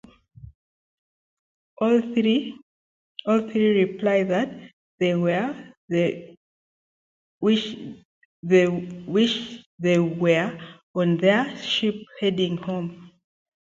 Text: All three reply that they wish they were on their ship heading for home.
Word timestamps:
All 1.79 2.01
three 2.01 2.55
reply 3.35 4.23
that 4.23 4.49
they 4.97 5.13
wish 7.39 7.75
they 8.33 9.95
were 9.95 10.59
on 10.95 11.17
their 11.17 11.55
ship 11.57 11.95
heading 12.19 12.57
for 12.57 12.65
home. 12.65 13.11